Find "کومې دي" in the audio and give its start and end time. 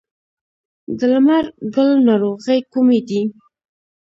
2.71-3.21